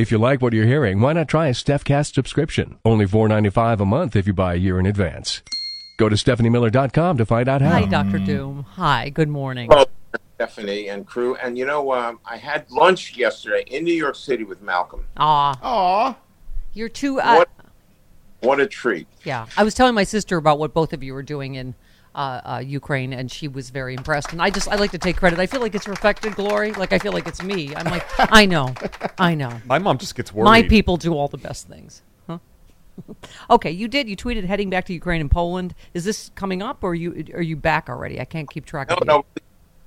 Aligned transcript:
If 0.00 0.10
you 0.10 0.16
like 0.16 0.40
what 0.40 0.54
you're 0.54 0.64
hearing, 0.64 1.02
why 1.02 1.12
not 1.12 1.28
try 1.28 1.48
a 1.48 1.52
StephCast 1.52 2.14
subscription? 2.14 2.78
Only 2.86 3.04
$4.95 3.04 3.80
a 3.80 3.84
month 3.84 4.16
if 4.16 4.26
you 4.26 4.32
buy 4.32 4.54
a 4.54 4.56
year 4.56 4.80
in 4.80 4.86
advance. 4.86 5.42
Go 5.98 6.08
to 6.08 6.16
StephanieMiller.com 6.16 7.18
to 7.18 7.26
find 7.26 7.50
out 7.50 7.60
how. 7.60 7.68
Hi, 7.72 7.84
Dr. 7.84 8.18
Doom. 8.18 8.64
Hi, 8.76 9.10
good 9.10 9.28
morning. 9.28 9.68
Well, 9.68 9.90
Stephanie 10.36 10.88
and 10.88 11.06
crew. 11.06 11.34
And 11.36 11.58
you 11.58 11.66
know, 11.66 11.92
um, 11.92 12.18
I 12.24 12.38
had 12.38 12.70
lunch 12.70 13.14
yesterday 13.14 13.62
in 13.66 13.84
New 13.84 13.92
York 13.92 14.16
City 14.16 14.42
with 14.42 14.62
Malcolm. 14.62 15.04
Aw, 15.18 15.58
Aw. 15.62 16.16
you're 16.72 16.88
too. 16.88 17.20
Uh, 17.20 17.36
What? 17.36 17.50
What 18.40 18.58
a 18.58 18.66
treat. 18.66 19.06
Yeah, 19.24 19.48
I 19.58 19.64
was 19.64 19.74
telling 19.74 19.94
my 19.94 20.04
sister 20.04 20.38
about 20.38 20.58
what 20.58 20.72
both 20.72 20.94
of 20.94 21.02
you 21.02 21.12
were 21.12 21.22
doing 21.22 21.56
in 21.56 21.74
uh, 22.14 22.40
uh, 22.44 22.62
Ukraine, 22.64 23.12
and 23.12 23.30
she 23.30 23.48
was 23.48 23.70
very 23.70 23.94
impressed. 23.94 24.32
And 24.32 24.42
I 24.42 24.50
just, 24.50 24.68
I 24.68 24.76
like 24.76 24.90
to 24.92 24.98
take 24.98 25.16
credit. 25.16 25.38
I 25.38 25.46
feel 25.46 25.60
like 25.60 25.74
it's 25.74 25.88
reflected 25.88 26.34
glory. 26.34 26.72
Like 26.72 26.92
I 26.92 26.98
feel 26.98 27.12
like 27.12 27.26
it's 27.26 27.42
me. 27.42 27.74
I'm 27.74 27.86
like, 27.86 28.04
I 28.18 28.46
know, 28.46 28.74
I 29.18 29.34
know. 29.34 29.60
My 29.66 29.78
mom 29.78 29.98
just 29.98 30.14
gets 30.14 30.32
worried. 30.32 30.44
My 30.46 30.62
people 30.62 30.96
do 30.96 31.14
all 31.14 31.28
the 31.28 31.38
best 31.38 31.68
things. 31.68 32.02
Huh? 32.26 32.38
okay, 33.50 33.70
you 33.70 33.88
did. 33.88 34.08
You 34.08 34.16
tweeted 34.16 34.44
heading 34.44 34.70
back 34.70 34.84
to 34.86 34.92
Ukraine 34.92 35.20
and 35.20 35.30
Poland. 35.30 35.74
Is 35.94 36.04
this 36.04 36.30
coming 36.34 36.62
up, 36.62 36.82
or 36.82 36.90
are 36.90 36.94
you 36.94 37.26
are 37.34 37.42
you 37.42 37.56
back 37.56 37.88
already? 37.88 38.20
I 38.20 38.24
can't 38.24 38.50
keep 38.50 38.66
track 38.66 38.88
No, 38.88 38.96
of 38.96 39.00
you. 39.02 39.06
no, 39.06 39.24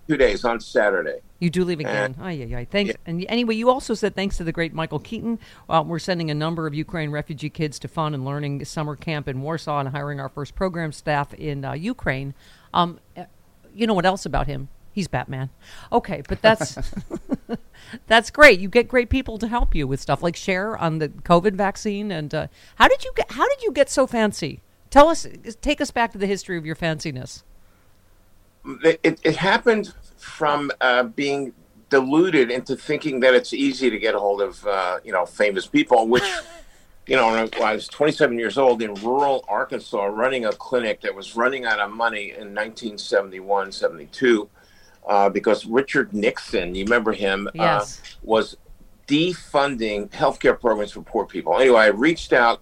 two 0.08 0.18
days 0.18 0.44
on 0.46 0.59
Saturday. 0.59 1.20
You 1.40 1.50
do 1.50 1.66
leave 1.66 1.80
again. 1.80 2.16
Ay, 2.22 2.42
ay, 2.44 2.56
ay. 2.56 2.68
Thanks. 2.70 2.94
And 3.06 3.26
anyway, 3.28 3.56
you 3.56 3.70
also 3.70 3.94
said 3.94 4.16
thanks 4.16 4.38
to 4.38 4.44
the 4.44 4.52
great 4.52 4.73
Michael 4.73 5.00
Keaton, 5.00 5.40
uh, 5.69 5.84
we're 5.86 6.00
sending 6.00 6.31
a 6.31 6.34
number 6.34 6.68
of 6.68 6.74
Ukraine 6.74 7.12
refugee 7.12 7.50
kids 7.50 7.80
to 7.80 7.88
fun 7.88 8.13
and 8.13 8.24
learning 8.24 8.63
summer 8.66 8.96
camp 8.96 9.28
in 9.28 9.42
Warsaw 9.42 9.80
and 9.80 9.90
hiring 9.90 10.19
our 10.19 10.30
first 10.30 10.56
program 10.56 10.92
staff 10.92 11.34
in 11.34 11.66
uh, 11.66 11.74
Ukraine. 11.74 12.34
Um, 12.74 13.00
uh, 13.18 13.25
you 13.74 13.88
know 13.88 13.94
what 13.94 14.06
else 14.06 14.25
about 14.25 14.47
him? 14.47 14.69
He's 14.94 15.08
Batman. 15.08 15.50
Okay, 15.92 16.22
but 16.28 16.42
that's 16.42 16.78
that's 18.08 18.30
great. 18.30 18.59
You 18.59 18.69
get 18.69 18.88
great 18.88 19.09
people 19.09 19.38
to 19.40 19.47
help 19.47 19.75
you 19.75 19.88
with 19.88 20.00
stuff 20.00 20.24
like 20.24 20.36
Cher 20.36 20.78
on 20.78 21.00
the 21.00 21.09
COVID 21.09 21.53
vaccine. 21.53 22.12
And 22.12 22.34
uh, 22.34 22.47
how 22.75 22.88
did 22.88 23.03
you 23.03 23.12
get? 23.16 23.31
How 23.31 23.47
did 23.47 23.63
you 23.63 23.72
get 23.72 23.90
so 23.90 24.08
fancy? 24.08 24.62
Tell 24.90 25.09
us. 25.09 25.28
Take 25.62 25.81
us 25.81 25.92
back 25.92 26.12
to 26.12 26.18
the 26.18 26.28
history 26.28 26.58
of 26.58 26.66
your 26.66 26.75
fanciness. 26.75 27.44
It, 28.84 29.19
it 29.24 29.35
happened 29.35 29.94
from 30.18 30.72
uh, 30.81 31.03
being 31.03 31.53
deluded 31.90 32.50
into 32.50 32.75
thinking 32.75 33.19
that 33.19 33.34
it's 33.35 33.53
easy 33.53 33.90
to 33.90 34.00
get 34.00 34.16
a 34.16 34.19
hold 34.19 34.41
of, 34.41 34.66
uh, 34.66 35.00
you 35.03 35.12
know, 35.12 35.25
famous 35.25 35.68
people, 35.68 36.07
which, 36.07 36.24
you 37.07 37.16
know, 37.16 37.28
when 37.31 37.50
I 37.62 37.74
was 37.75 37.88
27 37.88 38.40
years 38.40 38.57
old 38.57 38.81
in 38.81 38.94
rural 38.96 39.46
Arkansas 39.47 40.06
running 40.06 40.46
a 40.46 40.53
clinic 40.53 41.01
that 41.01 41.13
was 41.13 41.35
running 41.35 41.66
out 41.66 41.79
of 41.79 41.91
money 41.91 42.31
in 42.31 42.56
1971, 42.56 43.72
72, 43.72 44.50
uh, 45.07 45.30
because 45.30 45.66
Richard 45.66 46.13
Nixon, 46.13 46.74
you 46.74 46.85
remember 46.85 47.12
him, 47.12 47.50
Yes. 47.53 48.00
uh, 48.01 48.18
was 48.24 48.57
defunding 49.07 50.09
healthcare 50.09 50.59
programs 50.59 50.94
for 50.94 51.01
poor 51.01 51.25
people. 51.25 51.59
Anyway, 51.59 51.80
I 51.81 51.88
reached 51.88 52.34
out 52.34 52.62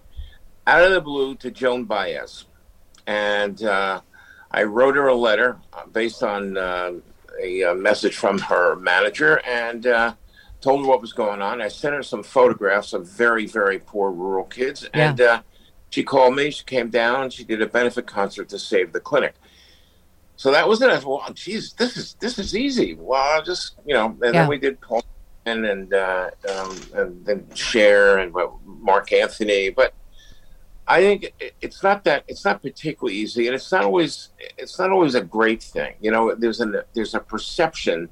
out 0.66 0.82
of 0.82 0.90
the 0.92 1.00
blue 1.00 1.34
to 1.36 1.50
Joan 1.50 1.84
Baez, 1.84 2.44
and 3.06 3.62
uh, 3.64 4.00
I 4.52 4.64
wrote 4.64 4.96
her 4.96 5.08
a 5.08 5.14
letter 5.14 5.58
uh, 5.72 5.86
based 5.86 6.22
on 6.22 6.56
uh, 6.56 6.92
a, 7.42 7.64
uh 7.64 7.74
message 7.74 8.16
from 8.16 8.38
her 8.38 8.76
manager 8.76 9.40
and 9.46 9.86
uh, 9.86 10.14
told 10.60 10.82
her 10.82 10.86
what 10.88 11.00
was 11.00 11.12
going 11.12 11.40
on. 11.42 11.62
I 11.62 11.68
sent 11.68 11.94
her 11.94 12.02
some 12.02 12.22
photographs 12.22 12.92
of 12.92 13.08
very, 13.08 13.46
very 13.46 13.78
poor 13.78 14.10
rural 14.12 14.44
kids, 14.44 14.86
Yeah. 14.94 15.10
and 15.10 15.20
uh, 15.20 15.42
she 15.90 16.02
called 16.02 16.36
me. 16.36 16.50
She 16.50 16.64
came 16.64 16.90
down. 16.90 17.30
She 17.30 17.44
did 17.44 17.62
a 17.62 17.66
benefit 17.66 18.06
concert 18.06 18.48
to 18.50 18.58
save 18.58 18.92
the 18.92 19.00
clinic. 19.00 19.34
So 20.36 20.50
that 20.50 20.68
was 20.68 20.82
it. 20.82 20.90
I 20.90 20.98
thought, 20.98 21.22
well, 21.24 21.32
geez, 21.34 21.72
this 21.74 21.96
is 21.96 22.16
this 22.20 22.38
is 22.38 22.54
easy. 22.56 22.94
Well, 22.94 23.20
I'll 23.22 23.42
just 23.42 23.76
you 23.86 23.94
know, 23.94 24.06
and 24.06 24.34
Yeah. 24.34 24.42
then 24.42 24.48
we 24.48 24.58
did 24.58 24.80
Paul 24.80 25.02
and 25.46 25.64
and 25.64 25.94
uh, 25.94 26.30
um, 26.54 26.76
and 26.94 27.24
then 27.24 27.46
Cher 27.54 28.18
and 28.18 28.34
Marc 28.66 29.12
Anthony, 29.12 29.70
but. 29.70 29.94
I 30.92 31.00
think 31.00 31.32
it's 31.62 31.82
not 31.82 32.04
that 32.04 32.24
it's 32.28 32.44
not 32.44 32.60
particularly 32.60 33.16
easy, 33.16 33.46
and 33.46 33.54
it's 33.54 33.72
not 33.72 33.82
always 33.84 34.28
it's 34.58 34.78
not 34.78 34.90
always 34.90 35.14
a 35.14 35.22
great 35.22 35.62
thing. 35.62 35.94
You 36.02 36.10
know, 36.10 36.34
there's 36.34 36.60
an 36.60 36.82
there's 36.94 37.14
a 37.14 37.20
perception 37.20 38.10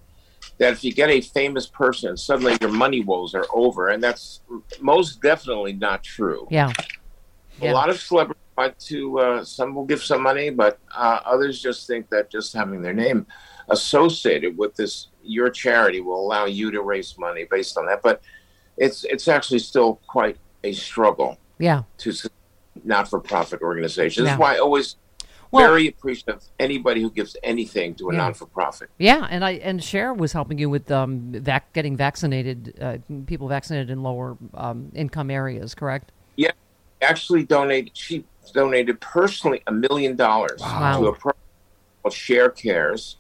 that 0.57 0.73
if 0.73 0.83
you 0.83 0.93
get 0.95 1.11
a 1.11 1.21
famous 1.21 1.67
person, 1.67 2.17
suddenly 2.17 2.57
your 2.63 2.71
money 2.71 3.03
woes 3.03 3.35
are 3.35 3.45
over, 3.53 3.89
and 3.89 4.03
that's 4.03 4.41
most 4.81 5.21
definitely 5.21 5.75
not 5.75 6.03
true. 6.03 6.49
Yeah. 6.51 6.73
Yeah. 7.61 7.73
A 7.73 7.75
lot 7.75 7.91
of 7.91 8.01
celebrities 8.01 8.41
want 8.57 8.79
to 8.79 9.19
uh, 9.19 9.45
some 9.45 9.75
will 9.75 9.85
give 9.85 10.03
some 10.03 10.23
money, 10.23 10.49
but 10.49 10.79
uh, 10.95 11.21
others 11.27 11.61
just 11.61 11.87
think 11.87 12.09
that 12.09 12.31
just 12.31 12.55
having 12.55 12.81
their 12.81 12.95
name 12.95 13.27
associated 13.69 14.57
with 14.57 14.75
this 14.77 15.09
your 15.23 15.51
charity 15.51 16.01
will 16.01 16.19
allow 16.27 16.47
you 16.47 16.71
to 16.71 16.81
raise 16.81 17.19
money 17.19 17.45
based 17.51 17.77
on 17.77 17.85
that. 17.87 18.01
But 18.03 18.23
it's 18.79 19.05
it's 19.05 19.29
actually 19.29 19.59
still 19.59 20.01
quite 20.07 20.39
a 20.65 20.73
struggle 20.73 21.37
Yeah. 21.59 21.83
to 21.99 22.13
not 22.85 23.09
for 23.09 23.21
profit 23.21 23.61
organizations. 23.63 24.25
Yeah. 24.25 24.33
That's 24.33 24.41
why 24.41 24.55
I 24.57 24.59
always 24.59 24.97
Well- 25.51 25.67
very 25.69 25.89
appreciative 25.89 26.37
of 26.37 26.43
anybody 26.59 27.01
who 27.03 27.11
gives 27.11 27.37
anything 27.43 27.95
to 27.97 28.11
a 28.11 28.13
Yeah. 28.13 28.19
non 28.19 28.35
for 28.35 28.47
profit. 28.47 28.89
Yeah, 28.99 29.27
and 29.31 29.45
I 29.45 29.53
and 29.53 29.83
Cher 29.83 30.15
was 30.15 30.33
helping 30.33 30.59
you 30.59 30.71
with 30.71 30.91
um, 30.91 31.33
vac- 31.33 31.73
getting 31.73 31.97
vaccinated, 31.97 32.75
uh, 32.81 32.99
people 33.27 33.49
vaccinated 33.49 33.91
in 33.91 34.03
lower 34.03 34.37
um, 34.55 34.91
income 34.95 35.31
areas, 35.31 35.75
correct? 35.75 36.13
Yeah, 36.37 36.53
actually 37.03 37.45
donated. 37.45 37.91
She 37.97 38.25
donated 38.55 39.01
personally 39.01 39.63
a 39.67 39.73
million 39.73 40.17
dollars 40.17 40.61
Wow. 40.61 41.01
to 41.01 41.07
a 41.09 41.13
program 41.15 41.43
called 42.03 42.15
Cher 42.15 42.51
Cares, 42.51 43.16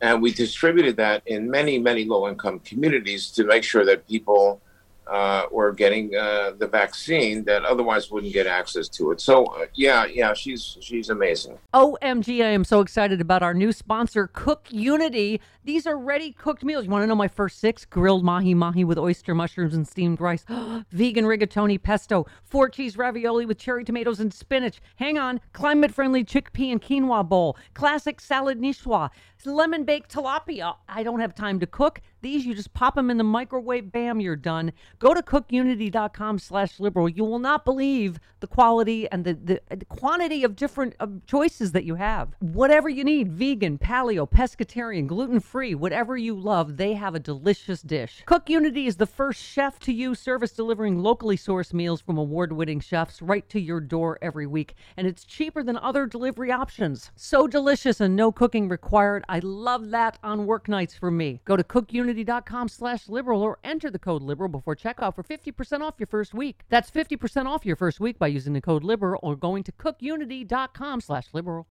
and 0.00 0.22
we 0.22 0.32
distributed 0.32 0.96
that 0.98 1.22
in 1.26 1.50
many, 1.50 1.78
many 1.78 2.04
low 2.04 2.28
income 2.28 2.60
communities 2.60 3.30
to 3.32 3.44
make 3.44 3.64
sure 3.64 3.84
that 3.84 4.06
people 4.06 4.60
uh, 5.06 5.46
were 5.50 5.72
getting 5.72 6.14
uh, 6.16 6.52
the 6.58 6.66
vaccine 6.66 7.44
that 7.44 7.64
otherwise 7.64 8.10
wouldn't 8.10 8.32
get 8.32 8.46
access 8.46 8.88
to 8.88 9.10
it. 9.12 9.20
So 9.20 9.46
uh, 9.46 9.66
yeah, 9.74 10.04
yeah, 10.06 10.34
she's 10.34 10.76
she's 10.80 11.10
amazing. 11.10 11.58
OMG, 11.74 12.44
I 12.44 12.50
am 12.50 12.64
so 12.64 12.80
excited 12.80 13.20
about 13.20 13.42
our 13.42 13.54
new 13.54 13.72
sponsor, 13.72 14.28
Cook 14.32 14.66
Unity. 14.70 15.40
These 15.64 15.86
are 15.86 15.98
ready 15.98 16.32
cooked 16.32 16.62
meals. 16.62 16.84
You 16.84 16.90
want 16.90 17.02
to 17.02 17.08
know 17.08 17.16
my 17.16 17.26
first 17.26 17.58
six? 17.58 17.84
Grilled 17.84 18.24
mahi 18.24 18.54
mahi 18.54 18.84
with 18.84 18.98
oyster 18.98 19.34
mushrooms 19.34 19.74
and 19.74 19.86
steamed 19.86 20.20
rice, 20.20 20.44
vegan 20.90 21.24
rigatoni 21.24 21.82
pesto, 21.82 22.24
four 22.44 22.68
cheese 22.68 22.96
ravioli 22.96 23.46
with 23.46 23.58
cherry 23.58 23.84
tomatoes 23.84 24.20
and 24.20 24.32
spinach. 24.32 24.80
Hang 24.96 25.18
on, 25.18 25.40
climate 25.52 25.92
friendly 25.92 26.24
chickpea 26.24 26.70
and 26.70 26.80
quinoa 26.80 27.28
bowl, 27.28 27.56
classic 27.74 28.20
salad 28.20 28.60
niçoise, 28.60 29.10
lemon 29.44 29.84
baked 29.84 30.12
tilapia. 30.12 30.76
I 30.88 31.02
don't 31.02 31.20
have 31.20 31.34
time 31.34 31.60
to 31.60 31.66
cook. 31.66 32.00
These, 32.22 32.46
you 32.46 32.54
just 32.54 32.72
pop 32.72 32.94
them 32.94 33.10
in 33.10 33.18
the 33.18 33.24
microwave, 33.24 33.92
bam, 33.92 34.20
you're 34.20 34.36
done. 34.36 34.72
Go 34.98 35.12
to 35.12 35.22
cookunity.com 35.22 36.38
slash 36.38 36.80
liberal. 36.80 37.08
You 37.08 37.24
will 37.24 37.38
not 37.38 37.64
believe 37.64 38.18
the 38.40 38.46
quality 38.46 39.10
and 39.10 39.24
the, 39.24 39.34
the, 39.34 39.60
the 39.76 39.84
quantity 39.84 40.42
of 40.42 40.56
different 40.56 40.94
choices 41.26 41.72
that 41.72 41.84
you 41.84 41.96
have. 41.96 42.34
Whatever 42.40 42.88
you 42.88 43.04
need, 43.04 43.32
vegan, 43.32 43.78
paleo, 43.78 44.28
pescatarian, 44.28 45.06
gluten-free, 45.06 45.74
whatever 45.74 46.16
you 46.16 46.34
love, 46.38 46.76
they 46.76 46.94
have 46.94 47.14
a 47.14 47.20
delicious 47.20 47.82
dish. 47.82 48.22
Cook 48.26 48.48
Unity 48.48 48.86
is 48.86 48.96
the 48.96 49.06
first 49.06 49.42
chef-to-you 49.42 50.14
service 50.14 50.52
delivering 50.52 51.02
locally 51.02 51.36
sourced 51.36 51.74
meals 51.74 52.00
from 52.00 52.18
award-winning 52.18 52.80
chefs 52.80 53.20
right 53.20 53.48
to 53.50 53.60
your 53.60 53.80
door 53.80 54.18
every 54.22 54.46
week. 54.46 54.74
And 54.96 55.06
it's 55.06 55.24
cheaper 55.24 55.62
than 55.62 55.76
other 55.76 56.06
delivery 56.06 56.52
options. 56.52 57.10
So 57.16 57.46
delicious 57.46 58.00
and 58.00 58.16
no 58.16 58.32
cooking 58.32 58.68
required. 58.68 59.24
I 59.28 59.40
love 59.40 59.90
that 59.90 60.18
on 60.22 60.46
work 60.46 60.68
nights 60.68 60.94
for 60.94 61.10
me. 61.10 61.40
Go 61.44 61.56
to 61.56 61.64
cookunity.com 61.64 62.68
slash 62.68 63.08
liberal 63.08 63.42
or 63.42 63.58
enter 63.64 63.90
the 63.90 63.98
code 63.98 64.22
liberal 64.22 64.48
before 64.48 64.76
checkout 64.76 64.85
for 64.94 65.22
50% 65.22 65.80
off 65.80 65.94
your 65.98 66.06
first 66.06 66.34
week. 66.34 66.60
That's 66.68 66.90
50% 66.90 67.46
off 67.46 67.66
your 67.66 67.76
first 67.76 68.00
week 68.00 68.18
by 68.18 68.28
using 68.28 68.52
the 68.52 68.60
code 68.60 68.84
liberal 68.84 69.20
or 69.22 69.36
going 69.36 69.62
to 69.64 69.72
cookunity.com 69.72 71.00
slash 71.00 71.26
liberal. 71.32 71.66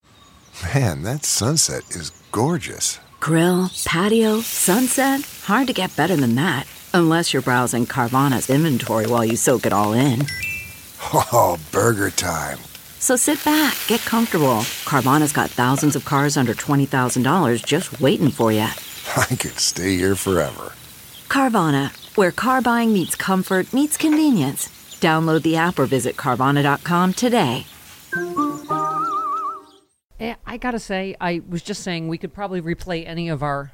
Man, 0.73 1.03
that 1.03 1.25
sunset 1.25 1.83
is 1.91 2.11
gorgeous. 2.31 2.99
Grill, 3.19 3.69
patio, 3.85 4.41
sunset. 4.41 5.21
Hard 5.43 5.67
to 5.67 5.73
get 5.73 5.95
better 5.95 6.15
than 6.15 6.35
that. 6.35 6.67
Unless 6.93 7.33
you're 7.33 7.41
browsing 7.41 7.85
Carvana's 7.85 8.49
inventory 8.49 9.07
while 9.07 9.25
you 9.25 9.35
soak 9.35 9.65
it 9.65 9.73
all 9.73 9.93
in. 9.93 10.25
Oh, 11.13 11.57
burger 11.71 12.11
time. 12.11 12.59
So 12.99 13.15
sit 13.17 13.43
back, 13.43 13.75
get 13.87 13.99
comfortable. 14.01 14.59
Carvana's 14.85 15.33
got 15.33 15.49
thousands 15.49 15.95
of 15.95 16.05
cars 16.05 16.37
under 16.37 16.53
$20,000 16.53 17.65
just 17.65 17.99
waiting 17.99 18.29
for 18.29 18.51
you. 18.51 18.67
I 19.17 19.25
could 19.25 19.59
stay 19.59 19.97
here 19.97 20.15
forever. 20.15 20.71
Carvana, 21.27 21.91
where 22.15 22.31
car 22.31 22.61
buying 22.61 22.93
meets 22.93 23.15
comfort, 23.15 23.73
meets 23.73 23.97
convenience. 23.97 24.69
Download 24.99 25.41
the 25.41 25.57
app 25.57 25.79
or 25.79 25.85
visit 25.85 26.15
Carvana.com 26.15 27.13
today. 27.13 27.65
Eh, 30.19 30.35
I 30.45 30.57
gotta 30.57 30.79
say, 30.79 31.15
I 31.19 31.41
was 31.49 31.61
just 31.61 31.83
saying 31.83 32.07
we 32.07 32.17
could 32.17 32.33
probably 32.33 32.61
replay 32.61 33.05
any 33.05 33.27
of 33.27 33.43
our 33.43 33.71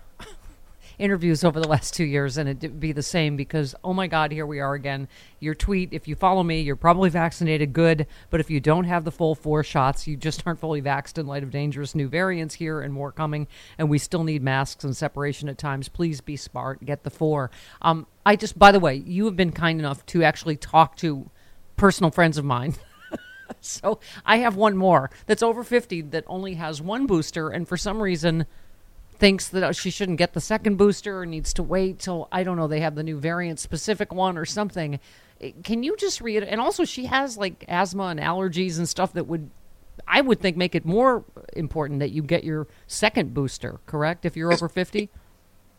interviews 0.99 1.43
over 1.43 1.59
the 1.59 1.67
last 1.67 1.93
two 1.93 2.03
years 2.03 2.37
and 2.37 2.49
it'd 2.49 2.79
be 2.79 2.91
the 2.91 3.01
same 3.01 3.35
because, 3.35 3.73
oh 3.83 3.93
my 3.93 4.07
God, 4.07 4.31
here 4.31 4.45
we 4.45 4.59
are 4.59 4.73
again. 4.73 5.07
Your 5.39 5.55
tweet, 5.55 5.93
if 5.93 6.07
you 6.07 6.15
follow 6.15 6.43
me, 6.43 6.61
you're 6.61 6.75
probably 6.75 7.09
vaccinated, 7.09 7.73
good. 7.73 8.05
But 8.29 8.41
if 8.41 8.49
you 8.49 8.59
don't 8.59 8.83
have 8.83 9.05
the 9.05 9.11
full 9.11 9.33
four 9.33 9.63
shots, 9.63 10.05
you 10.07 10.17
just 10.17 10.43
aren't 10.45 10.59
fully 10.59 10.81
vaxxed 10.81 11.17
in 11.17 11.25
light 11.25 11.43
of 11.43 11.51
dangerous 11.51 11.95
new 11.95 12.07
variants 12.07 12.55
here 12.55 12.81
and 12.81 12.93
more 12.93 13.11
coming. 13.11 13.47
And 13.77 13.89
we 13.89 13.97
still 13.97 14.23
need 14.23 14.43
masks 14.43 14.83
and 14.83 14.95
separation 14.95 15.49
at 15.49 15.57
times. 15.57 15.89
Please 15.89 16.21
be 16.21 16.35
smart, 16.35 16.83
get 16.85 17.03
the 17.03 17.09
four. 17.09 17.49
Um, 17.81 18.05
I 18.25 18.35
just, 18.35 18.59
by 18.59 18.71
the 18.71 18.79
way, 18.79 18.95
you 18.95 19.25
have 19.25 19.35
been 19.35 19.51
kind 19.51 19.79
enough 19.79 20.05
to 20.07 20.23
actually 20.23 20.57
talk 20.57 20.97
to 20.97 21.31
personal 21.77 22.11
friends 22.11 22.37
of 22.37 22.45
mine. 22.45 22.75
so 23.61 23.99
I 24.25 24.37
have 24.37 24.55
one 24.55 24.75
more 24.77 25.09
that's 25.25 25.41
over 25.41 25.63
50 25.63 26.01
that 26.01 26.25
only 26.27 26.55
has 26.55 26.81
one 26.81 27.07
booster. 27.07 27.49
And 27.49 27.67
for 27.67 27.77
some 27.77 28.01
reason, 28.01 28.45
thinks 29.19 29.49
that 29.49 29.75
she 29.75 29.89
shouldn't 29.91 30.17
get 30.17 30.33
the 30.33 30.41
second 30.41 30.77
booster 30.77 31.19
or 31.19 31.25
needs 31.25 31.53
to 31.53 31.63
wait 31.63 31.99
till 31.99 32.27
I 32.31 32.43
don't 32.43 32.57
know 32.57 32.67
they 32.67 32.79
have 32.79 32.95
the 32.95 33.03
new 33.03 33.19
variant 33.19 33.59
specific 33.59 34.13
one 34.13 34.37
or 34.37 34.45
something. 34.45 34.99
Eh, 35.41 35.51
Can 35.63 35.83
you 35.83 35.95
just 35.97 36.21
read 36.21 36.43
it? 36.43 36.49
And 36.49 36.59
also, 36.59 36.85
she 36.85 37.05
has 37.05 37.37
like 37.37 37.65
asthma 37.67 38.05
and 38.05 38.19
allergies 38.19 38.77
and 38.77 38.87
stuff 38.87 39.13
that 39.13 39.27
would, 39.27 39.49
I 40.07 40.21
would 40.21 40.39
think, 40.39 40.57
make 40.57 40.73
it 40.73 40.85
more 40.85 41.25
important 41.53 41.99
that 41.99 42.11
you 42.11 42.23
get 42.23 42.43
your 42.43 42.67
second 42.87 43.33
booster. 43.33 43.79
Correct? 43.85 44.25
If 44.25 44.35
you're 44.37 44.51
over 44.51 44.69
fifty. 44.69 45.09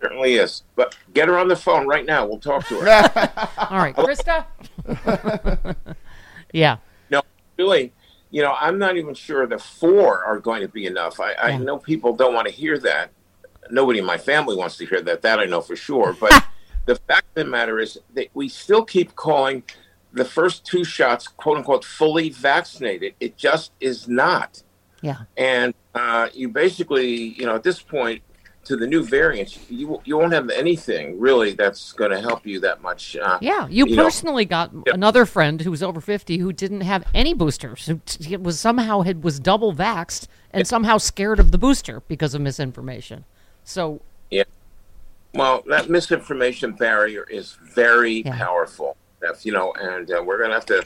Certainly 0.03 0.35
is. 0.37 0.63
But 0.77 0.97
get 1.13 1.29
her 1.29 1.39
on 1.39 1.49
the 1.49 1.57
phone 1.57 1.87
right 1.87 2.07
now. 2.07 2.27
We'll 2.27 2.39
talk 2.39 2.67
to 2.69 2.81
her. 2.81 2.89
All 3.71 3.79
right, 3.79 3.95
Krista. 3.95 4.47
yeah. 6.53 6.79
no, 7.11 7.21
really, 7.59 7.93
you 8.31 8.41
know, 8.41 8.55
I'm 8.59 8.79
not 8.79 8.97
even 8.97 9.13
sure 9.13 9.47
the 9.47 9.59
four 9.59 10.25
are 10.25 10.39
going 10.39 10.63
to 10.63 10.69
be 10.69 10.87
enough. 10.87 11.21
I, 11.21 11.35
I 11.35 11.57
know 11.59 11.77
people 11.77 12.15
don't 12.17 12.33
want 12.33 12.49
to 12.49 12.53
hear 12.53 12.79
that. 12.79 13.11
Nobody 13.73 13.99
in 13.99 14.05
my 14.05 14.19
family 14.19 14.57
wants 14.57 14.77
to 14.79 14.87
hear 14.87 15.01
that. 15.03 15.23
That 15.23 15.39
I 15.39 15.45
know 15.45 15.61
for 15.61 15.77
sure. 15.77 16.17
But 16.19 16.45
the 16.87 16.97
fact 16.97 17.27
of 17.37 17.45
the 17.45 17.51
matter 17.51 17.79
is 17.79 17.99
that 18.15 18.29
we 18.35 18.49
still 18.49 18.85
keep 18.85 19.15
calling 19.17 19.63
the 20.13 20.25
first 20.25 20.65
two 20.65 20.85
shots, 20.85 21.29
quote 21.29 21.59
unquote, 21.59 21.85
fully 21.85 22.31
vaccinated. 22.31 23.15
It 23.21 23.37
just 23.37 23.73
is 23.81 24.09
not. 24.09 24.63
Yeah. 25.03 25.19
And 25.37 25.75
uh, 25.95 26.29
you 26.35 26.49
basically, 26.49 27.09
you 27.09 27.47
know, 27.47 27.55
at 27.55 27.63
this 27.63 27.81
point, 27.81 28.23
to 28.65 28.77
the 28.77 28.87
new 28.87 29.03
variants, 29.03 29.59
you 29.71 30.01
you 30.05 30.19
won't 30.19 30.33
have 30.33 30.51
anything 30.51 31.19
really 31.19 31.53
that's 31.53 31.93
going 31.93 32.11
to 32.11 32.21
help 32.21 32.47
you 32.47 32.61
that 32.61 32.83
much. 32.83 33.17
Uh, 33.17 33.39
Yeah, 33.41 33.67
you, 33.69 33.87
you 33.87 33.97
know, 33.97 34.05
personally 34.05 34.45
got 34.45 34.71
another 34.87 35.25
friend 35.25 35.61
who 35.63 35.71
was 35.71 35.83
over 35.83 36.01
fifty 36.01 36.39
who 36.39 36.53
didn't 36.53 36.83
have 36.83 37.05
any 37.15 37.33
boosters. 37.33 37.87
Who 37.87 38.01
t- 38.05 38.37
was 38.37 38.61
somehow 38.61 39.01
had 39.01 39.25
was 39.25 39.41
double 39.41 39.75
vaxxed 39.75 40.27
and 40.51 40.67
somehow 40.67 40.99
scared 40.99 41.41
of 41.41 41.53
the 41.53 41.59
booster 41.59 42.03
because 42.07 42.35
of 42.35 42.43
misinformation. 42.43 43.25
So 43.65 44.01
Yeah. 44.31 44.45
Well, 45.35 45.63
that 45.69 45.89
misinformation 45.89 46.73
barrier 46.73 47.25
is 47.25 47.57
very 47.63 48.23
Yeah. 48.23 48.37
powerful. 48.37 48.97
That's 49.21 49.45
you 49.45 49.53
know, 49.53 49.73
and 49.75 50.11
uh, 50.11 50.23
we're 50.25 50.39
to 50.51 50.55
have 50.55 50.67
to 50.67 50.85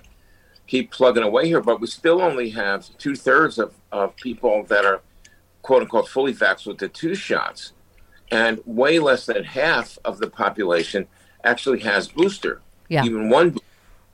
keep 0.66 0.90
plugging 0.90 1.22
away 1.22 1.46
here. 1.46 1.60
But 1.60 1.80
we 1.80 1.86
still 1.86 2.20
only 2.20 2.50
have 2.50 2.86
two 2.98 3.14
thirds 3.16 3.58
of, 3.58 3.74
of 3.92 4.14
people 4.16 4.64
that 4.64 4.84
are 4.84 5.00
quote 5.62 5.82
unquote 5.82 6.08
fully 6.08 6.34
vaxxed 6.34 6.66
with 6.66 6.78
the 6.78 6.88
two 6.88 7.14
shots, 7.14 7.72
and 8.30 8.60
way 8.66 8.98
less 8.98 9.24
than 9.26 9.44
half 9.44 9.98
of 10.04 10.18
the 10.18 10.26
population 10.28 11.06
actually 11.44 11.80
has 11.80 12.08
booster. 12.08 12.60
Yeah. 12.88 13.04
Even 13.04 13.28
one. 13.30 13.50
bo- 13.50 13.60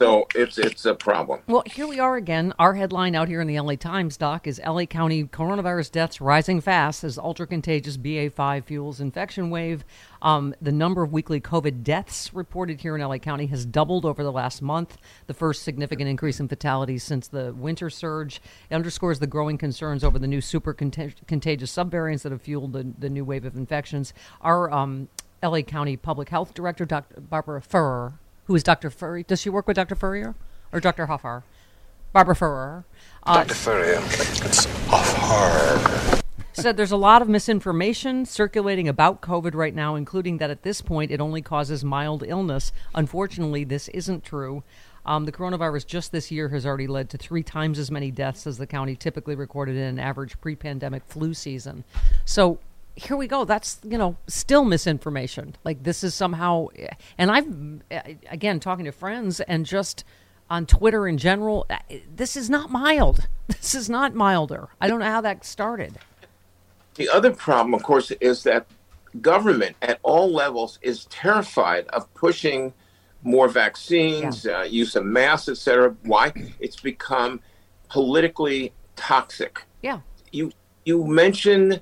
So 0.00 0.26
it's 0.35 0.56
it's 0.56 0.87
a 0.87 0.94
problem. 0.94 1.43
Well, 1.47 1.62
here 1.67 1.87
we 1.87 1.99
are 1.99 2.17
again. 2.17 2.55
Our 2.58 2.73
headline 2.73 3.14
out 3.14 3.29
here 3.29 3.43
in 3.43 3.47
the 3.47 3.61
LA 3.61 3.75
Times, 3.75 4.17
Doc, 4.17 4.47
is 4.47 4.58
LA 4.67 4.87
County 4.87 5.25
coronavirus 5.25 5.93
deaths 5.93 6.23
rising 6.23 6.62
fast 6.62 7.05
as 7.05 7.19
ultra 7.19 7.47
contagious 7.47 7.99
BA5 7.99 8.64
fuels 8.64 8.99
infection 8.99 9.50
wave. 9.50 9.85
Um, 10.23 10.55
the 10.58 10.73
number 10.73 11.02
of 11.02 11.12
weekly 11.12 11.38
COVID 11.38 11.82
deaths 11.82 12.32
reported 12.32 12.81
here 12.81 12.97
in 12.97 13.02
LA 13.02 13.19
County 13.19 13.44
has 13.49 13.67
doubled 13.67 14.06
over 14.06 14.23
the 14.23 14.32
last 14.32 14.62
month, 14.62 14.97
the 15.26 15.35
first 15.35 15.64
significant 15.64 16.08
increase 16.08 16.41
in 16.41 16.49
fatalities 16.49 17.05
since 17.05 17.29
the 17.29 17.53
winter 17.53 17.91
surge. 17.91 18.41
It 18.70 18.75
underscores 18.75 19.19
the 19.19 19.26
growing 19.26 19.58
concerns 19.58 20.03
over 20.03 20.19
the 20.19 20.26
new 20.26 20.41
super 20.41 20.73
contag- 20.73 21.26
contagious 21.26 21.76
subvariants 21.76 22.23
that 22.23 22.32
have 22.32 22.41
fueled 22.41 22.73
the, 22.73 22.91
the 22.99 23.11
new 23.11 23.26
wave 23.26 23.44
of 23.44 23.55
infections. 23.55 24.14
Our 24.41 24.73
um, 24.73 25.11
LA 25.43 25.61
County 25.61 25.99
Public 25.99 26.31
Health 26.31 26.55
Director, 26.55 26.87
Dr. 26.87 27.20
Barbara 27.20 27.61
Ferrer, 27.61 28.14
who 28.50 28.56
is 28.56 28.64
Dr. 28.64 28.91
Furry. 28.91 29.23
Does 29.23 29.41
she 29.41 29.49
work 29.49 29.69
with 29.69 29.76
Dr. 29.76 29.94
Furrier 29.94 30.35
or 30.73 30.81
Dr. 30.81 31.06
Hoffar? 31.06 31.44
Barbara 32.12 32.35
Ferrer. 32.35 32.85
Uh, 33.23 33.44
Dr. 33.44 33.55
Furrier, 33.55 34.00
it's 34.44 34.67
off 34.93 35.14
hard. 35.14 36.23
said 36.55 36.76
there's 36.76 36.91
a 36.91 36.97
lot 36.97 37.23
of 37.23 37.29
misinformation 37.29 38.26
circulating 38.26 38.89
about 38.89 39.20
COVID 39.20 39.55
right 39.55 39.72
now, 39.72 39.94
including 39.94 40.39
that 40.39 40.51
at 40.51 40.65
this 40.65 40.82
point 40.82 41.13
it 41.13 41.20
only 41.20 41.41
causes 41.41 41.84
mild 41.84 42.25
illness. 42.27 42.72
Unfortunately, 42.93 43.63
this 43.63 43.86
isn't 43.91 44.25
true. 44.25 44.65
Um, 45.06 45.27
the 45.27 45.32
coronavirus 45.32 45.86
just 45.86 46.10
this 46.10 46.32
year 46.32 46.48
has 46.48 46.67
already 46.67 46.89
led 46.89 47.08
to 47.10 47.19
three 47.19 47.44
times 47.44 47.79
as 47.79 47.89
many 47.89 48.10
deaths 48.10 48.48
as 48.48 48.58
the 48.58 48.67
county 48.67 48.96
typically 48.96 49.36
recorded 49.36 49.77
in 49.77 49.84
an 49.84 50.01
average 50.01 50.41
pre 50.41 50.56
pandemic 50.56 51.05
flu 51.06 51.34
season. 51.34 51.84
So 52.25 52.58
here 52.97 53.17
we 53.17 53.27
go. 53.27 53.44
That's, 53.44 53.81
you 53.82 53.99
know, 53.99 54.17
still 54.27 54.65
misinformation. 54.65 55.56
Like 55.65 55.82
this 55.82 56.05
is 56.05 56.15
somehow, 56.15 56.69
and 57.19 57.31
I've, 57.31 58.23
again, 58.31 58.61
talking 58.61 58.85
to 58.85 58.93
friends 58.93 59.41
and 59.41 59.65
just 59.65 60.05
on 60.49 60.67
Twitter 60.67 61.06
in 61.06 61.17
general, 61.17 61.67
this 62.15 62.37
is 62.37 62.51
not 62.51 62.70
mild. 62.70 63.27
This 63.51 63.75
is 63.75 63.91
not 63.91 64.15
milder. 64.15 64.69
I 64.81 64.87
don't 64.87 65.01
know 65.01 65.11
how 65.11 65.23
that 65.23 65.44
started. 65.44 65.99
The 66.94 67.09
other 67.09 67.32
problem, 67.32 67.75
of 67.75 67.82
course, 67.82 68.13
is 68.13 68.44
that 68.44 68.65
government 69.20 69.75
at 69.82 69.99
all 70.05 70.31
levels 70.32 70.79
is 70.82 71.06
terrified 71.06 71.89
of 71.89 72.13
pushing 72.15 72.73
more 73.23 73.49
vaccines, 73.49 74.47
uh, 74.47 74.67
use 74.70 74.94
of 74.94 75.05
masks, 75.05 75.49
etc. 75.49 75.97
Why? 76.05 76.32
It's 76.61 76.77
become 76.81 77.41
politically 77.89 78.73
toxic. 78.97 79.65
Yeah. 79.82 80.01
You 80.31 80.53
you 80.85 81.06
mentioned 81.06 81.81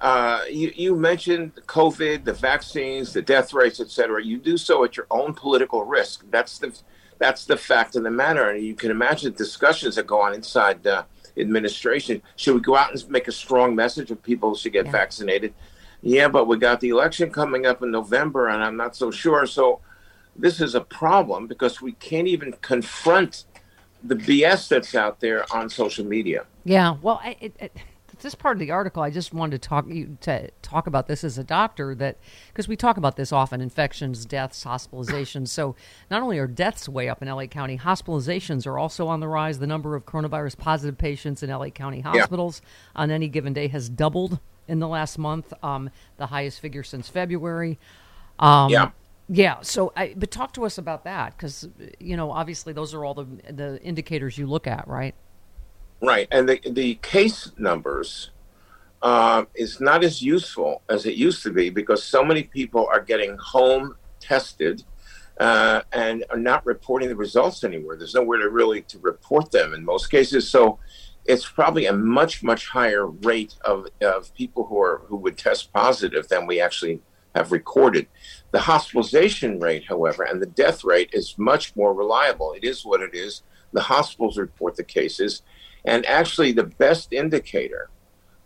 uh, 0.00 0.42
you 0.50 0.72
you 0.76 0.94
mentioned 0.94 1.54
COVID, 1.66 2.24
the 2.24 2.32
vaccines, 2.32 3.12
the 3.12 3.22
death 3.22 3.52
rates, 3.52 3.80
et 3.80 3.90
cetera. 3.90 4.22
You 4.22 4.38
do 4.38 4.56
so 4.56 4.84
at 4.84 4.96
your 4.96 5.06
own 5.10 5.34
political 5.34 5.84
risk. 5.84 6.24
That's 6.30 6.58
the 6.58 6.78
that's 7.18 7.46
the 7.46 7.56
fact 7.56 7.96
of 7.96 8.04
the 8.04 8.10
matter. 8.10 8.50
And 8.50 8.64
you 8.64 8.74
can 8.74 8.90
imagine 8.90 9.32
discussions 9.32 9.96
that 9.96 10.06
go 10.06 10.20
on 10.20 10.34
inside 10.34 10.82
the 10.84 11.04
administration. 11.36 12.22
Should 12.36 12.54
we 12.54 12.60
go 12.60 12.76
out 12.76 12.92
and 12.92 13.10
make 13.10 13.26
a 13.26 13.32
strong 13.32 13.74
message 13.74 14.10
of 14.10 14.22
people 14.22 14.54
should 14.54 14.72
get 14.72 14.86
Yeah. 14.86 14.92
vaccinated? 14.92 15.54
Yeah, 16.00 16.28
but 16.28 16.46
we 16.46 16.58
got 16.58 16.78
the 16.78 16.90
election 16.90 17.30
coming 17.30 17.66
up 17.66 17.82
in 17.82 17.90
November, 17.90 18.48
and 18.48 18.62
I'm 18.62 18.76
not 18.76 18.94
so 18.94 19.10
sure. 19.10 19.46
So 19.46 19.80
this 20.36 20.60
is 20.60 20.76
a 20.76 20.80
problem 20.80 21.48
because 21.48 21.82
we 21.82 21.92
can't 21.92 22.28
even 22.28 22.52
confront 22.60 23.46
the 24.04 24.14
BS 24.14 24.68
that's 24.68 24.94
out 24.94 25.18
there 25.18 25.44
on 25.52 25.68
social 25.68 26.04
media. 26.04 26.46
Yeah, 26.64 26.96
well, 27.02 27.20
I, 27.22 27.36
it, 27.40 27.56
it, 27.58 27.76
this 28.22 28.34
part 28.34 28.56
of 28.56 28.60
the 28.60 28.70
article, 28.70 29.02
I 29.02 29.10
just 29.10 29.32
wanted 29.32 29.60
to 29.62 29.68
talk 29.68 29.88
you 29.88 30.18
to 30.22 30.50
talk 30.62 30.86
about 30.86 31.06
this 31.06 31.24
as 31.24 31.38
a 31.38 31.44
doctor 31.44 31.94
that 31.96 32.18
because 32.48 32.68
we 32.68 32.76
talk 32.76 32.96
about 32.96 33.16
this 33.16 33.32
often: 33.32 33.60
infections, 33.60 34.24
deaths, 34.24 34.64
hospitalizations. 34.64 35.48
so 35.48 35.74
not 36.10 36.22
only 36.22 36.38
are 36.38 36.46
deaths 36.46 36.88
way 36.88 37.08
up 37.08 37.22
in 37.22 37.28
LA 37.28 37.46
County, 37.46 37.78
hospitalizations 37.78 38.66
are 38.66 38.78
also 38.78 39.08
on 39.08 39.20
the 39.20 39.28
rise. 39.28 39.58
The 39.58 39.66
number 39.66 39.94
of 39.94 40.06
coronavirus 40.06 40.58
positive 40.58 40.98
patients 40.98 41.42
in 41.42 41.50
LA 41.50 41.70
County 41.70 42.00
hospitals 42.00 42.60
yeah. 42.62 43.02
on 43.02 43.10
any 43.10 43.28
given 43.28 43.52
day 43.52 43.68
has 43.68 43.88
doubled 43.88 44.38
in 44.68 44.78
the 44.78 44.88
last 44.88 45.18
month, 45.18 45.52
um, 45.62 45.90
the 46.18 46.26
highest 46.26 46.60
figure 46.60 46.82
since 46.82 47.08
February. 47.08 47.78
Um, 48.38 48.70
yeah. 48.70 48.90
Yeah. 49.28 49.60
So, 49.62 49.92
I, 49.96 50.14
but 50.16 50.30
talk 50.30 50.52
to 50.54 50.64
us 50.64 50.78
about 50.78 51.04
that 51.04 51.36
because 51.36 51.68
you 51.98 52.16
know, 52.16 52.30
obviously, 52.30 52.72
those 52.72 52.94
are 52.94 53.04
all 53.04 53.14
the 53.14 53.26
the 53.50 53.82
indicators 53.82 54.38
you 54.38 54.46
look 54.46 54.66
at, 54.66 54.86
right? 54.88 55.14
Right, 56.00 56.28
and 56.30 56.48
the 56.48 56.60
the 56.64 56.94
case 56.96 57.50
numbers 57.58 58.30
uh, 59.02 59.44
is 59.54 59.80
not 59.80 60.04
as 60.04 60.22
useful 60.22 60.82
as 60.88 61.06
it 61.06 61.14
used 61.14 61.42
to 61.42 61.52
be 61.52 61.70
because 61.70 62.02
so 62.02 62.24
many 62.24 62.44
people 62.44 62.88
are 62.92 63.00
getting 63.00 63.36
home 63.36 63.96
tested 64.20 64.84
uh, 65.38 65.82
and 65.92 66.24
are 66.30 66.38
not 66.38 66.64
reporting 66.66 67.08
the 67.08 67.16
results 67.16 67.64
anywhere. 67.64 67.96
There's 67.96 68.14
nowhere 68.14 68.38
to 68.38 68.48
really 68.48 68.82
to 68.82 68.98
report 68.98 69.50
them 69.50 69.74
in 69.74 69.84
most 69.84 70.08
cases. 70.08 70.48
So 70.48 70.78
it's 71.24 71.48
probably 71.48 71.86
a 71.86 71.92
much 71.92 72.42
much 72.42 72.68
higher 72.68 73.06
rate 73.06 73.54
of, 73.64 73.86
of 74.00 74.32
people 74.34 74.64
who 74.66 74.80
are 74.80 75.02
who 75.06 75.16
would 75.16 75.36
test 75.36 75.72
positive 75.72 76.28
than 76.28 76.46
we 76.46 76.60
actually 76.60 77.00
have 77.34 77.52
recorded. 77.52 78.06
The 78.50 78.60
hospitalization 78.60 79.60
rate, 79.60 79.84
however, 79.88 80.22
and 80.24 80.40
the 80.40 80.46
death 80.46 80.82
rate 80.84 81.10
is 81.12 81.36
much 81.38 81.76
more 81.76 81.92
reliable. 81.92 82.52
It 82.52 82.64
is 82.64 82.84
what 82.84 83.02
it 83.02 83.14
is. 83.14 83.42
The 83.72 83.82
hospitals 83.82 84.38
report 84.38 84.76
the 84.76 84.84
cases 84.84 85.42
and 85.84 86.04
actually, 86.06 86.52
the 86.52 86.64
best 86.64 87.12
indicator 87.12 87.88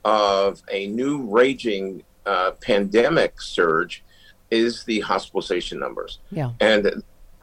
of 0.04 0.62
a 0.70 0.86
new 0.88 1.22
raging 1.22 2.02
uh, 2.26 2.52
pandemic 2.60 3.40
surge 3.40 4.04
is 4.50 4.84
the 4.84 5.00
hospitalization 5.00 5.78
numbers. 5.78 6.18
Yeah. 6.30 6.52
And 6.60 7.02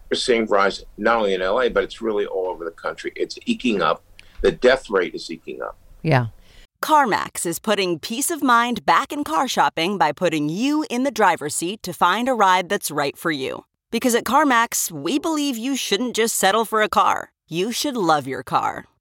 we're 0.10 0.16
seeing 0.16 0.46
rise 0.46 0.84
not 0.98 1.18
only 1.18 1.34
in 1.34 1.42
LA, 1.42 1.70
but 1.70 1.84
it's 1.84 2.02
really 2.02 2.26
all 2.26 2.48
over 2.48 2.66
the 2.66 2.72
country. 2.72 3.12
It's 3.16 3.38
eking 3.46 3.82
up. 3.82 4.04
The 4.42 4.52
death 4.52 4.90
rate 4.90 5.16
is 5.16 5.30
eking 5.30 5.62
up. 5.62 5.78
Yeah. 6.02 6.28
CarMax 6.84 7.46
is 7.46 7.60
putting 7.60 8.00
peace 8.00 8.32
of 8.32 8.42
mind 8.42 8.86
back 8.86 9.12
in 9.12 9.24
car 9.24 9.48
shopping 9.48 9.98
by 9.98 10.12
putting 10.12 10.48
you 10.48 10.86
in 10.90 11.04
the 11.04 11.12
driver's 11.12 11.56
seat 11.56 11.84
to 11.84 11.94
find 11.94 12.30
a 12.30 12.34
ride 12.34 12.70
that's 12.70 12.90
right 12.90 13.18
for 13.18 13.32
you. 13.32 13.66
Because 13.92 14.16
at 14.16 14.24
CarMax, 14.24 14.92
we 14.92 15.20
believe 15.20 15.58
you 15.58 15.76
shouldn't 15.76 16.16
just 16.16 16.36
settle 16.36 16.64
for 16.64 16.82
a 16.82 16.90
car, 16.90 17.32
you 17.50 17.72
should 17.72 17.98
love 17.98 18.28
your 18.28 18.44
car. 18.44 18.86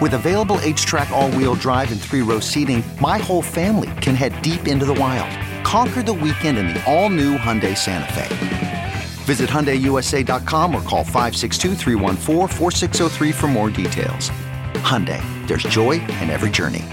With 0.00 0.14
available 0.14 0.58
HTRAC 0.58 1.10
all-wheel 1.10 1.56
drive 1.56 1.90
and 1.90 2.00
three-row 2.00 2.38
seating, 2.38 2.84
my 3.00 3.18
whole 3.18 3.42
family 3.42 3.90
can 4.00 4.14
head 4.14 4.40
deep 4.42 4.68
into 4.68 4.86
the 4.86 4.94
wild. 4.94 5.28
Conquer 5.64 6.04
the 6.04 6.12
weekend 6.12 6.56
in 6.56 6.68
the 6.68 6.80
all-new 6.86 7.36
Hyundai 7.36 7.76
Santa 7.76 8.12
Fe. 8.12 8.92
Visit 9.24 9.50
HyundaiUSA.com 9.50 10.72
or 10.72 10.82
call 10.82 11.02
562 11.02 11.74
for 13.32 13.48
more 13.48 13.70
details. 13.70 14.30
Hyundai, 14.84 15.20
there's 15.48 15.64
joy 15.64 15.94
in 15.94 16.30
every 16.30 16.50
journey. 16.50 16.84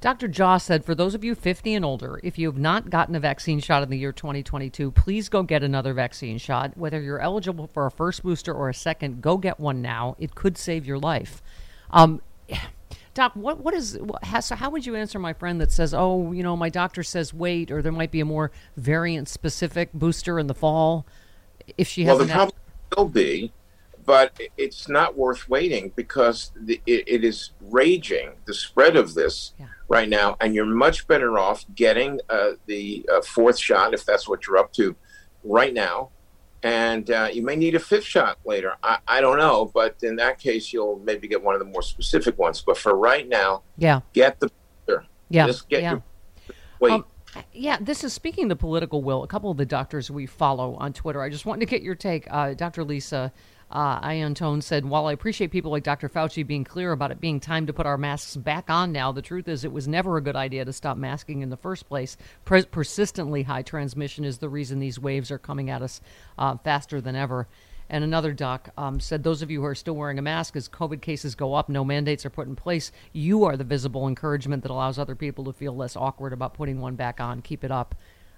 Dr. 0.00 0.28
Jha 0.28 0.60
said, 0.60 0.84
for 0.84 0.96
those 0.96 1.14
of 1.14 1.22
you 1.22 1.36
50 1.36 1.74
and 1.74 1.84
older, 1.84 2.18
if 2.24 2.40
you 2.40 2.48
have 2.48 2.58
not 2.58 2.90
gotten 2.90 3.14
a 3.14 3.20
vaccine 3.20 3.60
shot 3.60 3.84
in 3.84 3.88
the 3.88 3.98
year 3.98 4.12
2022, 4.12 4.90
please 4.90 5.28
go 5.28 5.44
get 5.44 5.62
another 5.62 5.94
vaccine 5.94 6.38
shot. 6.38 6.76
Whether 6.76 7.00
you're 7.00 7.20
eligible 7.20 7.68
for 7.68 7.86
a 7.86 7.90
first 7.92 8.24
booster 8.24 8.52
or 8.52 8.68
a 8.68 8.74
second, 8.74 9.22
go 9.22 9.36
get 9.36 9.60
one 9.60 9.80
now. 9.80 10.16
It 10.18 10.34
could 10.34 10.58
save 10.58 10.86
your 10.86 10.98
life. 10.98 11.40
Um, 11.90 12.20
Doc, 13.14 13.32
what 13.34 13.58
what 13.58 13.74
is 13.74 13.98
how, 14.22 14.38
so 14.38 14.54
how 14.54 14.70
would 14.70 14.86
you 14.86 14.94
answer 14.94 15.18
my 15.18 15.32
friend 15.32 15.60
that 15.60 15.72
says, 15.72 15.92
"Oh, 15.92 16.30
you 16.30 16.42
know, 16.42 16.56
my 16.56 16.68
doctor 16.68 17.02
says 17.02 17.34
wait, 17.34 17.70
or 17.70 17.82
there 17.82 17.90
might 17.90 18.12
be 18.12 18.20
a 18.20 18.24
more 18.24 18.52
variant 18.76 19.28
specific 19.28 19.92
booster 19.92 20.38
in 20.38 20.46
the 20.46 20.54
fall"? 20.54 21.04
If 21.76 21.88
she 21.88 22.04
has? 22.04 22.16
well, 22.16 22.26
there 22.26 22.36
probably 22.36 22.54
will 22.96 23.08
be, 23.08 23.52
but 24.06 24.38
it's 24.56 24.88
not 24.88 25.18
worth 25.18 25.48
waiting 25.48 25.92
because 25.96 26.52
the, 26.54 26.80
it, 26.86 27.04
it 27.08 27.24
is 27.24 27.50
raging 27.60 28.34
the 28.44 28.54
spread 28.54 28.94
of 28.94 29.14
this 29.14 29.52
yeah. 29.58 29.66
right 29.88 30.08
now, 30.08 30.36
and 30.40 30.54
you're 30.54 30.64
much 30.64 31.08
better 31.08 31.40
off 31.40 31.64
getting 31.74 32.20
uh, 32.30 32.52
the 32.66 33.04
uh, 33.12 33.20
fourth 33.20 33.58
shot 33.58 33.94
if 33.94 34.04
that's 34.04 34.28
what 34.28 34.46
you're 34.46 34.58
up 34.58 34.72
to 34.74 34.94
right 35.42 35.74
now 35.74 36.10
and 36.62 37.10
uh, 37.10 37.28
you 37.32 37.42
may 37.42 37.56
need 37.56 37.74
a 37.74 37.78
fifth 37.78 38.04
shot 38.04 38.38
later. 38.44 38.74
I, 38.82 38.98
I 39.06 39.20
don't 39.20 39.38
know, 39.38 39.70
but 39.72 39.96
in 40.02 40.16
that 40.16 40.38
case, 40.38 40.72
you'll 40.72 40.98
maybe 41.04 41.28
get 41.28 41.42
one 41.42 41.54
of 41.54 41.60
the 41.60 41.66
more 41.66 41.82
specific 41.82 42.38
ones. 42.38 42.62
But 42.66 42.78
for 42.78 42.96
right 42.96 43.28
now, 43.28 43.62
yeah, 43.76 44.00
get 44.12 44.40
the 44.40 44.50
yeah, 45.30 45.46
just 45.46 45.68
get 45.68 45.82
yeah. 45.82 45.90
your 45.92 46.02
wait. 46.80 46.92
Um, 46.92 47.04
yeah, 47.52 47.76
this 47.80 48.04
is 48.04 48.12
speaking 48.12 48.48
the 48.48 48.56
political 48.56 49.02
will. 49.02 49.22
A 49.22 49.26
couple 49.26 49.50
of 49.50 49.56
the 49.56 49.66
doctors 49.66 50.10
we 50.10 50.26
follow 50.26 50.74
on 50.76 50.92
Twitter. 50.92 51.20
I 51.20 51.28
just 51.28 51.46
wanted 51.46 51.60
to 51.60 51.66
get 51.66 51.82
your 51.82 51.94
take, 51.94 52.26
uh, 52.30 52.54
Dr. 52.54 52.84
Lisa 52.84 53.32
uh, 53.70 54.00
Iannattone 54.00 54.62
said, 54.62 54.84
While 54.84 55.06
I 55.06 55.12
appreciate 55.12 55.50
people 55.50 55.70
like 55.70 55.82
Dr. 55.82 56.08
Fauci 56.08 56.46
being 56.46 56.64
clear 56.64 56.92
about 56.92 57.10
it 57.10 57.20
being 57.20 57.38
time 57.38 57.66
to 57.66 57.72
put 57.72 57.86
our 57.86 57.98
masks 57.98 58.36
back 58.36 58.70
on 58.70 58.92
now, 58.92 59.12
the 59.12 59.22
truth 59.22 59.48
is 59.48 59.64
it 59.64 59.72
was 59.72 59.86
never 59.86 60.16
a 60.16 60.22
good 60.22 60.36
idea 60.36 60.64
to 60.64 60.72
stop 60.72 60.96
masking 60.96 61.42
in 61.42 61.50
the 61.50 61.56
first 61.56 61.88
place. 61.88 62.16
Pers- 62.44 62.66
persistently 62.66 63.42
high 63.42 63.62
transmission 63.62 64.24
is 64.24 64.38
the 64.38 64.48
reason 64.48 64.78
these 64.78 64.98
waves 64.98 65.30
are 65.30 65.38
coming 65.38 65.68
at 65.68 65.82
us 65.82 66.00
uh, 66.38 66.56
faster 66.64 67.00
than 67.00 67.14
ever. 67.14 67.46
And 67.90 68.04
another 68.04 68.32
doc 68.32 68.70
um, 68.76 69.00
said, 69.00 69.22
Those 69.22 69.42
of 69.42 69.50
you 69.50 69.60
who 69.60 69.66
are 69.66 69.74
still 69.74 69.96
wearing 69.96 70.18
a 70.18 70.22
mask 70.22 70.56
as 70.56 70.68
COVID 70.68 71.02
cases 71.02 71.34
go 71.34 71.54
up, 71.54 71.68
no 71.68 71.84
mandates 71.84 72.24
are 72.24 72.30
put 72.30 72.46
in 72.46 72.56
place. 72.56 72.90
You 73.12 73.44
are 73.44 73.56
the 73.56 73.64
visible 73.64 74.08
encouragement 74.08 74.62
that 74.62 74.70
allows 74.70 74.98
other 74.98 75.14
people 75.14 75.44
to 75.44 75.52
feel 75.52 75.74
less 75.74 75.96
awkward 75.96 76.32
about 76.32 76.54
putting 76.54 76.80
one 76.80 76.96
back 76.96 77.20
on. 77.20 77.42
Keep 77.42 77.64
it 77.64 77.70
up. 77.70 77.94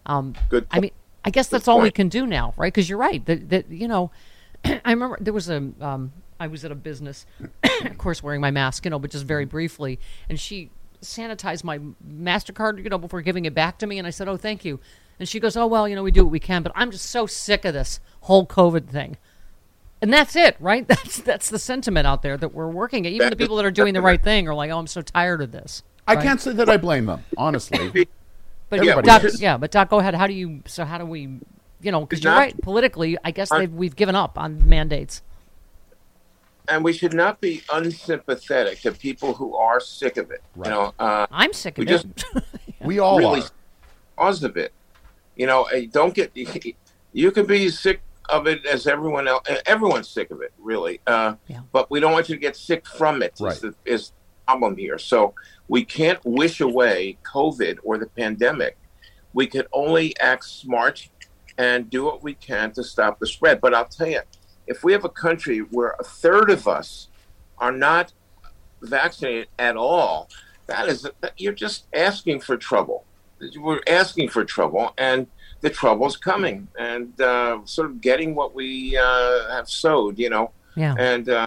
Um, 0.07 0.35
Good. 0.49 0.67
I 0.71 0.81
mean, 0.81 0.93
I 1.25 1.31
guess 1.31 1.49
that's 1.49 1.69
all 1.69 1.81
we 1.81 1.91
can 1.91 2.09
do 2.09 2.27
now, 2.27 2.55
right? 2.57 2.73
Because 2.73 2.89
you're 2.89 2.99
right. 2.99 3.25
That, 3.27 3.49
that 3.51 3.71
you 3.71 3.89
know, 3.89 4.11
I 4.65 4.91
remember 4.91 5.19
there 5.21 5.35
was 5.35 5.49
a. 5.49 5.57
Um, 5.81 6.13
I 6.39 6.47
was 6.47 6.65
at 6.65 6.73
a 6.73 6.75
business, 6.75 7.27
of 7.85 7.99
course, 7.99 8.23
wearing 8.23 8.41
my 8.41 8.51
mask, 8.51 8.87
you 8.87 8.91
know, 8.91 8.99
but 8.99 9.11
just 9.11 9.27
very 9.27 9.45
briefly, 9.45 9.99
and 10.29 10.41
she 10.41 10.71
sanitized 11.03 11.65
my 11.65 11.79
Mastercard, 12.07 12.83
you 12.83 12.89
know, 12.89 12.99
before 12.99 13.21
giving 13.21 13.45
it 13.45 13.55
back 13.55 13.79
to 13.79 13.87
me, 13.87 13.99
and 13.99 14.07
I 14.07 14.11
said, 14.11 14.29
"Oh, 14.29 14.37
thank 14.37 14.65
you." 14.65 14.81
And 15.19 15.29
she 15.29 15.39
goes, 15.39 15.57
"Oh 15.57 15.67
well, 15.67 15.87
you 15.87 15.95
know, 15.95 16.03
we 16.03 16.11
do 16.11 16.25
what 16.25 16.33
we 16.33 16.41
can, 16.41 16.63
but 16.63 16.73
I'm 16.75 16.91
just 16.91 17.07
so 17.07 17.27
sick 17.27 17.65
of 17.65 17.75
this 17.75 18.01
whole 18.23 18.47
COVID 18.47 18.89
thing." 18.89 19.19
And 20.03 20.11
that's 20.11 20.35
it, 20.35 20.57
right? 20.61 20.89
That's 20.89 21.19
that's 21.21 21.51
the 21.51 21.59
sentiment 21.59 22.07
out 22.07 22.23
there 22.23 22.39
that 22.39 22.55
we're 22.55 22.71
working 22.71 23.07
at. 23.07 23.13
Even 23.13 23.29
the 23.29 23.37
people 23.37 23.57
that 23.57 23.67
are 23.67 23.71
doing 23.71 23.93
the 23.93 24.01
right 24.01 24.23
thing 24.23 24.49
are 24.49 24.55
like, 24.55 24.71
"Oh, 24.71 24.79
I'm 24.79 24.87
so 24.87 25.03
tired 25.03 25.43
of 25.43 25.53
this." 25.53 25.83
I 26.07 26.17
can't 26.17 26.41
say 26.41 26.53
that 26.55 26.71
I 26.71 26.79
blame 26.79 27.07
them, 27.07 27.23
honestly. 27.37 28.09
but 28.71 28.83
yeah, 28.83 29.01
Doc, 29.03 29.23
yeah, 29.39 29.59
but 29.59 29.71
Doc, 29.71 29.91
go 29.91 29.99
ahead. 29.99 30.15
How 30.15 30.27
do 30.27 30.33
you? 30.33 30.63
So 30.67 30.87
how 30.87 30.97
do 30.97 31.05
we 31.05 31.29
you 31.81 31.93
know, 31.93 32.01
because 32.01 32.23
you're 32.23 32.33
right. 32.33 32.61
Politically, 32.63 33.17
I 33.25 33.31
guess 33.31 33.51
we've 33.71 33.97
given 33.97 34.15
up 34.15 34.39
on 34.39 34.69
mandates. 34.69 35.23
And 36.69 36.85
we 36.85 36.93
should 36.93 37.15
not 37.15 37.41
be 37.41 37.63
unsympathetic 37.73 38.81
to 38.83 38.93
people 38.93 39.35
who 39.35 39.57
are 39.57 39.81
sick 39.81 40.17
of 40.17 40.31
it. 40.31 40.43
Right. 40.55 40.69
You 40.69 40.71
know, 40.71 40.95
uh, 41.01 41.27
I'm 41.31 41.53
sick 41.53 41.79
of 41.79 41.85
we 41.85 41.87
it. 41.87 41.89
Just 41.89 42.25
we 42.81 42.99
all 42.99 43.19
really 43.19 43.41
are. 43.41 43.51
Cause 44.17 44.43
of 44.45 44.57
it. 44.57 44.73
You 45.37 45.47
know, 45.47 45.67
don't 45.91 46.15
get. 46.15 46.31
You 47.13 47.33
can 47.33 47.47
be 47.47 47.71
sick 47.71 48.03
of 48.29 48.47
it 48.47 48.65
as 48.67 48.87
everyone 48.87 49.27
else. 49.27 49.47
Everyone's 49.67 50.09
sick 50.09 50.31
of 50.31 50.43
it, 50.43 50.53
really. 50.59 51.01
Uh, 51.07 51.35
yeah. 51.49 51.61
But 51.73 51.91
we 51.91 52.01
don't 52.01 52.13
want 52.13 52.29
you 52.29 52.37
to 52.37 52.41
get 52.41 52.57
sick 52.57 52.87
from 52.87 53.23
it. 53.23 53.35
Right. 53.41 53.55
Is 53.55 53.61
the, 53.61 53.75
is 53.85 54.09
the 54.09 54.15
problem 54.47 54.77
here? 54.77 54.99
So 54.99 55.35
we 55.69 55.85
can't 55.85 56.23
wish 56.25 56.61
away 56.61 57.19
COVID 57.25 57.79
or 57.83 57.99
the 57.99 58.07
pandemic. 58.07 58.77
We 59.33 59.47
can 59.47 59.65
only 59.73 60.19
act 60.21 60.45
smart 60.45 61.09
and 61.59 61.91
do 61.91 62.05
what 62.05 62.23
we 62.23 62.35
can 62.35 62.73
to 62.73 62.85
stop 62.85 63.19
the 63.19 63.27
spread. 63.27 63.61
But 63.61 63.75
I'll 63.75 63.87
tell 63.87 64.09
you, 64.09 64.21
if 64.67 64.85
we 64.85 64.93
have 64.93 65.05
a 65.05 65.11
country 65.11 65.59
where 65.59 65.95
a 65.99 66.05
third 66.05 66.51
of 66.51 66.69
us 66.69 67.09
are 67.59 67.73
not 67.73 68.13
vaccinated 68.83 69.49
at 69.59 69.77
all, 69.77 70.29
that 70.67 70.89
is 70.89 71.07
you're 71.37 71.53
just 71.53 71.87
asking 71.93 72.41
for 72.41 72.57
trouble. 72.57 73.05
We're 73.57 73.81
asking 73.89 74.29
for 74.29 74.45
trouble, 74.45 74.93
and 74.99 75.27
the 75.63 75.71
trouble's 75.71 76.17
coming, 76.17 76.69
and 76.79 77.19
uh, 77.21 77.61
sort 77.65 77.91
of 77.91 78.01
getting 78.01 78.35
what 78.35 78.55
we 78.55 78.97
uh, 78.97 79.49
have 79.51 79.69
sowed, 79.69 80.19
you 80.19 80.31
know. 80.31 80.53
Yeah. 80.77 80.95
And 80.99 81.29
uh, 81.29 81.47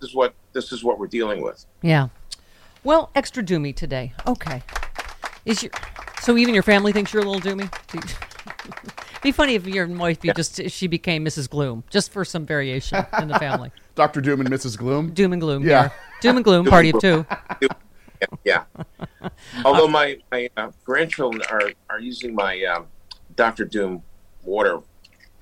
this 0.00 0.10
is 0.10 0.14
what 0.14 0.34
this 0.52 0.72
is 0.72 0.84
what 0.84 0.98
we're 0.98 1.06
dealing 1.06 1.42
with. 1.42 1.64
Yeah. 1.82 2.08
Well, 2.84 3.10
extra 3.14 3.42
doomy 3.42 3.74
today. 3.74 4.12
Okay. 4.26 4.62
Is 5.44 5.62
your 5.62 5.72
so 6.20 6.36
even 6.36 6.54
your 6.54 6.62
family 6.62 6.92
thinks 6.92 7.12
you're 7.12 7.22
a 7.22 7.28
little 7.28 7.40
doomy? 7.40 7.68
Do 9.22 9.28
you- 9.28 9.32
Be 9.32 9.36
funny 9.36 9.54
if 9.54 9.66
your 9.66 9.86
wife 9.86 10.24
you 10.24 10.32
just 10.34 10.70
she 10.70 10.86
became 10.86 11.24
Mrs. 11.24 11.48
Gloom, 11.48 11.84
just 11.90 12.12
for 12.12 12.24
some 12.24 12.44
variation 12.46 13.04
in 13.20 13.28
the 13.28 13.38
family. 13.38 13.70
Dr. 13.94 14.20
Doom 14.20 14.40
and 14.40 14.50
Mrs. 14.50 14.76
Gloom. 14.76 15.12
Doom 15.12 15.32
and 15.32 15.40
gloom. 15.40 15.62
Yeah. 15.66 15.82
here. 15.82 15.92
Doom 16.20 16.36
and 16.36 16.44
gloom. 16.44 16.66
Party 16.66 16.90
of 16.90 17.00
two. 17.00 17.26
Yeah. 18.44 18.62
Although 19.64 19.88
my 19.88 20.18
my 20.30 20.48
uh, 20.56 20.70
grandchildren 20.84 21.42
are 21.50 21.72
are 21.90 21.98
using 21.98 22.36
my 22.36 22.62
um, 22.64 22.86
Doctor 23.34 23.64
Doom 23.64 24.02
water 24.44 24.78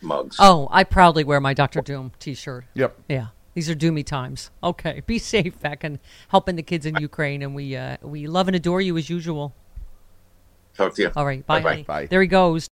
mugs. 0.01 0.37
Oh, 0.39 0.67
I 0.71 0.85
proudly 0.85 1.23
wear 1.25 1.41
my 1.41 1.53
Doctor 1.53 1.83
Doom 1.83 2.13
T-shirt. 2.19 2.65
Yep. 2.75 2.99
Yeah. 3.09 3.27
These 3.55 3.69
are 3.69 3.75
doomy 3.75 4.07
times. 4.07 4.51
Okay, 4.63 5.03
be 5.07 5.19
safe 5.19 5.61
back 5.61 5.85
and 5.85 5.99
helping 6.29 6.57
the 6.57 6.63
kids 6.63 6.87
in 6.87 6.97
Ukraine, 6.97 7.43
and 7.43 7.55
we 7.55 7.77
uh, 7.77 7.97
we 8.01 8.27
love 8.27 8.49
and 8.49 8.57
adore 8.57 8.81
you 8.81 8.97
as 8.97 9.11
usual. 9.11 9.55
Talk 10.75 10.95
to 10.95 11.03
you. 11.03 11.13
All 11.17 11.27
right, 11.27 11.45
bye. 11.47 11.61
Bye-bye. 11.61 11.83
Bye. 11.83 12.07
There 12.07 12.23
he 12.23 12.29
goes. 12.29 12.69